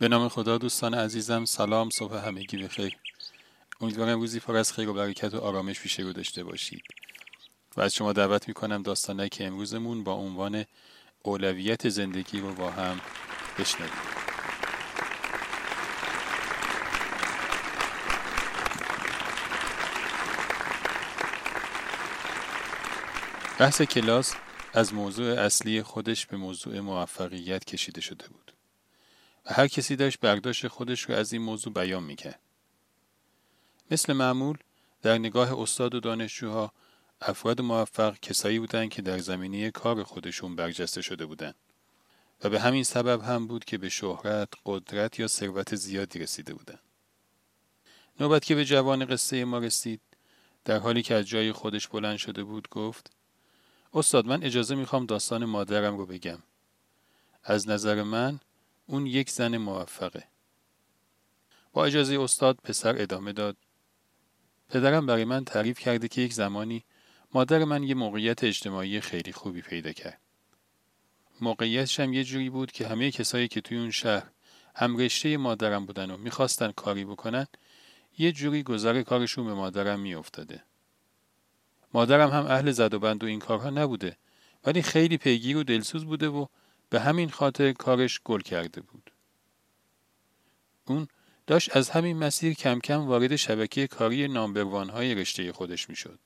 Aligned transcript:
به 0.00 0.08
نام 0.08 0.28
خدا 0.28 0.58
دوستان 0.58 0.94
عزیزم 0.94 1.44
سلام 1.44 1.90
صبح 1.90 2.14
همگی 2.14 2.56
بخیر 2.56 2.96
امیدوارم 3.80 4.20
روزی 4.20 4.40
پر 4.40 4.56
از 4.56 4.72
خیر 4.72 4.88
و 4.88 4.94
برکت 4.94 5.34
و 5.34 5.38
آرامش 5.38 5.80
پیش 5.80 6.00
رو 6.00 6.12
داشته 6.12 6.44
باشید. 6.44 6.82
و 7.76 7.80
از 7.80 7.94
شما 7.94 8.12
دعوت 8.12 8.48
می‌کنم 8.48 8.82
داستانه 8.82 9.28
که 9.28 9.46
امروزمون 9.46 10.04
با 10.04 10.12
عنوان 10.12 10.64
اولویت 11.22 11.88
زندگی 11.88 12.40
رو 12.40 12.54
با 12.54 12.70
هم 12.70 13.00
بشنویم. 13.58 13.92
بحث 23.58 23.82
کلاس 23.82 24.34
از 24.74 24.94
موضوع 24.94 25.40
اصلی 25.40 25.82
خودش 25.82 26.26
به 26.26 26.36
موضوع 26.36 26.80
موفقیت 26.80 27.64
کشیده 27.64 28.00
شده 28.00 28.28
بود. 28.28 28.59
هر 29.52 29.68
کسی 29.68 29.96
داشت 29.96 30.20
برداشت 30.20 30.68
خودش 30.68 31.00
رو 31.00 31.14
از 31.14 31.32
این 31.32 31.42
موضوع 31.42 31.72
بیان 31.72 32.02
می‌کرد. 32.02 32.40
مثل 33.90 34.12
معمول 34.12 34.58
در 35.02 35.18
نگاه 35.18 35.60
استاد 35.60 35.94
و 35.94 36.00
دانشجوها 36.00 36.72
افراد 37.20 37.60
موفق 37.60 38.18
کسایی 38.20 38.58
بودند 38.58 38.90
که 38.90 39.02
در 39.02 39.18
زمینه 39.18 39.70
کار 39.70 40.02
خودشون 40.02 40.56
برجسته 40.56 41.02
شده 41.02 41.26
بودند 41.26 41.54
و 42.44 42.50
به 42.50 42.60
همین 42.60 42.84
سبب 42.84 43.22
هم 43.22 43.46
بود 43.46 43.64
که 43.64 43.78
به 43.78 43.88
شهرت، 43.88 44.48
قدرت 44.66 45.18
یا 45.18 45.26
ثروت 45.26 45.74
زیادی 45.74 46.18
رسیده 46.18 46.54
بودند. 46.54 46.80
نوبت 48.20 48.44
که 48.44 48.54
به 48.54 48.64
جوان 48.64 49.04
قصه 49.04 49.44
ما 49.44 49.58
رسید 49.58 50.00
در 50.64 50.78
حالی 50.78 51.02
که 51.02 51.14
از 51.14 51.26
جای 51.26 51.52
خودش 51.52 51.88
بلند 51.88 52.16
شده 52.16 52.44
بود 52.44 52.68
گفت 52.68 53.12
استاد 53.94 54.26
من 54.26 54.42
اجازه 54.42 54.74
می‌خوام 54.74 55.06
داستان 55.06 55.44
مادرم 55.44 55.96
رو 55.98 56.06
بگم. 56.06 56.38
از 57.44 57.68
نظر 57.68 58.02
من 58.02 58.40
اون 58.90 59.06
یک 59.06 59.30
زن 59.30 59.56
موفقه. 59.56 60.24
با 61.72 61.84
اجازه 61.84 62.20
استاد 62.20 62.56
پسر 62.56 63.02
ادامه 63.02 63.32
داد. 63.32 63.56
پدرم 64.68 65.06
برای 65.06 65.24
من 65.24 65.44
تعریف 65.44 65.78
کرده 65.78 66.08
که 66.08 66.20
یک 66.20 66.32
زمانی 66.32 66.84
مادر 67.34 67.64
من 67.64 67.82
یه 67.82 67.94
موقعیت 67.94 68.44
اجتماعی 68.44 69.00
خیلی 69.00 69.32
خوبی 69.32 69.62
پیدا 69.62 69.92
کرد. 69.92 70.20
موقعیتش 71.40 72.00
هم 72.00 72.12
یه 72.12 72.24
جوری 72.24 72.50
بود 72.50 72.72
که 72.72 72.88
همه 72.88 73.10
کسایی 73.10 73.48
که 73.48 73.60
توی 73.60 73.78
اون 73.78 73.90
شهر 73.90 74.30
هم 74.74 74.96
رشته 74.96 75.36
مادرم 75.36 75.86
بودن 75.86 76.10
و 76.10 76.16
می‌خواستن 76.16 76.72
کاری 76.72 77.04
بکنن 77.04 77.46
یه 78.18 78.32
جوری 78.32 78.62
گذر 78.62 79.02
کارشون 79.02 79.46
به 79.46 79.54
مادرم 79.54 80.00
میافتاده. 80.00 80.62
مادرم 81.94 82.30
هم 82.30 82.46
اهل 82.46 82.70
زد 82.70 82.94
و 82.94 82.98
بند 82.98 83.24
و 83.24 83.26
این 83.26 83.38
کارها 83.38 83.70
نبوده 83.70 84.16
ولی 84.64 84.82
خیلی 84.82 85.16
پیگیر 85.16 85.56
و 85.56 85.62
دلسوز 85.62 86.04
بوده 86.04 86.28
و 86.28 86.46
به 86.90 87.00
همین 87.00 87.30
خاطر 87.30 87.72
کارش 87.72 88.20
گل 88.24 88.40
کرده 88.40 88.80
بود. 88.80 89.10
اون 90.86 91.08
داشت 91.46 91.76
از 91.76 91.90
همین 91.90 92.18
مسیر 92.18 92.54
کم 92.54 92.78
کم 92.78 93.06
وارد 93.06 93.36
شبکه 93.36 93.86
کاری 93.86 94.28
نامبروان 94.28 94.88
های 94.90 95.14
رشته 95.14 95.52
خودش 95.52 95.88
می‌شد. 95.88 96.18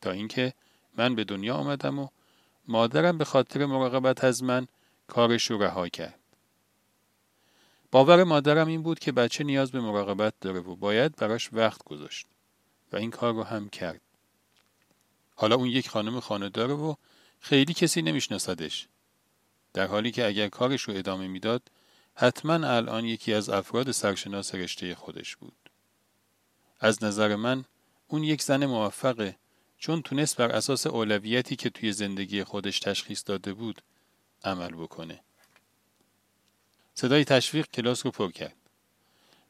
تا 0.00 0.10
اینکه 0.10 0.54
من 0.96 1.14
به 1.14 1.24
دنیا 1.24 1.54
آمدم 1.54 1.98
و 1.98 2.08
مادرم 2.68 3.18
به 3.18 3.24
خاطر 3.24 3.66
مراقبت 3.66 4.24
از 4.24 4.42
من 4.42 4.66
کارش 5.06 5.50
رو 5.50 5.62
رها 5.62 5.88
کرد. 5.88 6.18
باور 7.90 8.24
مادرم 8.24 8.66
این 8.66 8.82
بود 8.82 8.98
که 8.98 9.12
بچه 9.12 9.44
نیاز 9.44 9.72
به 9.72 9.80
مراقبت 9.80 10.34
داره 10.40 10.60
و 10.60 10.76
باید 10.76 11.16
براش 11.16 11.50
وقت 11.52 11.84
گذاشت 11.84 12.26
و 12.92 12.96
این 12.96 13.10
کار 13.10 13.34
رو 13.34 13.42
هم 13.42 13.68
کرد. 13.68 14.00
حالا 15.34 15.56
اون 15.56 15.68
یک 15.68 15.88
خانم 15.88 16.20
خانه 16.20 16.48
داره 16.48 16.74
و 16.74 16.94
خیلی 17.40 17.74
کسی 17.74 18.02
نمیشناسدش. 18.02 18.88
در 19.74 19.86
حالی 19.86 20.10
که 20.10 20.26
اگر 20.26 20.48
کارش 20.48 20.82
رو 20.82 20.94
ادامه 20.94 21.28
می‌داد 21.28 21.62
حتما 22.14 22.54
الان 22.54 23.04
یکی 23.04 23.34
از 23.34 23.48
افراد 23.48 23.90
سرشناس 23.90 24.54
رشته 24.54 24.94
خودش 24.94 25.36
بود. 25.36 25.70
از 26.80 27.04
نظر 27.04 27.36
من 27.36 27.64
اون 28.08 28.22
یک 28.22 28.42
زن 28.42 28.66
موفقه 28.66 29.36
چون 29.78 30.02
تونست 30.02 30.36
بر 30.36 30.48
اساس 30.48 30.86
اولویتی 30.86 31.56
که 31.56 31.70
توی 31.70 31.92
زندگی 31.92 32.44
خودش 32.44 32.78
تشخیص 32.78 33.22
داده 33.26 33.52
بود 33.52 33.82
عمل 34.44 34.70
بکنه. 34.70 35.20
صدای 36.94 37.24
تشویق 37.24 37.66
کلاس 37.66 38.06
رو 38.06 38.12
پر 38.12 38.30
کرد. 38.30 38.56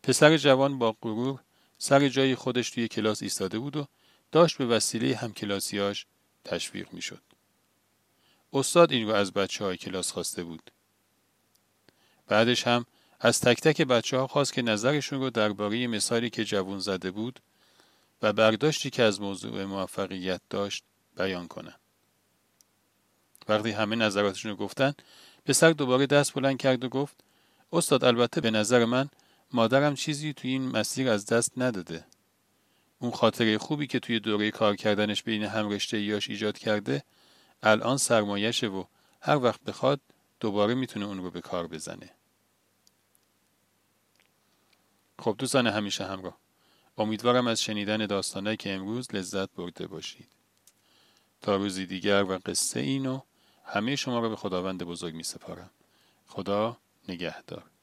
پسر 0.02 0.36
جوان 0.36 0.78
با 0.78 0.96
غرور 1.02 1.40
سر 1.78 2.08
جای 2.08 2.34
خودش 2.34 2.70
توی 2.70 2.88
کلاس 2.88 3.22
ایستاده 3.22 3.58
بود 3.58 3.76
و 3.76 3.86
داشت 4.32 4.58
به 4.58 4.66
وسیله 4.66 5.16
همکلاسیاش 5.16 6.06
تشویق 6.44 6.92
می 6.92 7.02
شد. 7.02 7.33
استاد 8.54 8.92
این 8.92 9.08
رو 9.08 9.14
از 9.14 9.32
بچه 9.32 9.64
های 9.64 9.76
کلاس 9.76 10.12
خواسته 10.12 10.44
بود. 10.44 10.70
بعدش 12.28 12.66
هم 12.66 12.86
از 13.20 13.40
تک 13.40 13.60
تک 13.60 13.82
بچه 13.82 14.16
ها 14.16 14.26
خواست 14.26 14.52
که 14.52 14.62
نظرشون 14.62 15.20
رو 15.20 15.30
درباره 15.30 15.86
مثالی 15.86 16.30
که 16.30 16.44
جوون 16.44 16.78
زده 16.78 17.10
بود 17.10 17.40
و 18.22 18.32
برداشتی 18.32 18.90
که 18.90 19.02
از 19.02 19.20
موضوع 19.20 19.64
موفقیت 19.64 20.40
داشت 20.50 20.84
بیان 21.16 21.48
کنن. 21.48 21.74
وقتی 23.48 23.70
همه 23.70 23.96
نظراتشون 23.96 24.50
رو 24.50 24.56
گفتن 24.56 24.94
پسر 25.44 25.70
دوباره 25.70 26.06
دست 26.06 26.34
بلند 26.34 26.58
کرد 26.58 26.84
و 26.84 26.88
گفت 26.88 27.16
استاد 27.72 28.04
البته 28.04 28.40
به 28.40 28.50
نظر 28.50 28.84
من 28.84 29.08
مادرم 29.52 29.94
چیزی 29.94 30.32
توی 30.32 30.50
این 30.50 30.68
مسیر 30.68 31.08
از 31.08 31.26
دست 31.26 31.52
نداده. 31.56 32.04
اون 32.98 33.10
خاطره 33.10 33.58
خوبی 33.58 33.86
که 33.86 34.00
توی 34.00 34.20
دوره 34.20 34.50
کار 34.50 34.76
کردنش 34.76 35.22
بین 35.22 35.42
هم 35.42 35.70
رشته 35.70 35.96
ایاش 35.96 36.30
ایجاد 36.30 36.58
کرده 36.58 37.02
الان 37.64 37.96
سرمایشه 37.96 38.66
و 38.66 38.84
هر 39.20 39.36
وقت 39.36 39.60
بخواد 39.60 40.00
دوباره 40.40 40.74
می‌تونه 40.74 41.06
اون 41.06 41.18
رو 41.18 41.30
به 41.30 41.40
کار 41.40 41.66
بزنه. 41.66 42.10
خب 45.18 45.34
دوستان 45.38 45.66
همیشه 45.66 46.04
همراه. 46.04 46.38
امیدوارم 46.98 47.46
از 47.46 47.62
شنیدن 47.62 48.06
داستانه 48.06 48.56
که 48.56 48.74
امروز 48.74 49.14
لذت 49.14 49.50
برده 49.50 49.86
باشید. 49.86 50.28
تا 51.42 51.56
روزی 51.56 51.86
دیگر 51.86 52.22
و 52.22 52.38
قصه 52.46 52.80
اینو 52.80 53.20
همه 53.64 53.96
شما 53.96 54.18
را 54.18 54.28
به 54.28 54.36
خداوند 54.36 54.82
بزرگ 54.82 55.14
می 55.14 55.22
سپارم. 55.22 55.70
خدا 56.26 56.76
نگهدار. 57.08 57.73